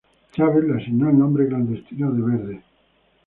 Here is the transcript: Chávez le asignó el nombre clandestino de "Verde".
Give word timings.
Chávez 0.35 0.61
le 0.63 0.77
asignó 0.81 1.11
el 1.11 1.19
nombre 1.19 1.47
clandestino 1.47 2.11
de 2.11 2.21
"Verde". 2.23 2.63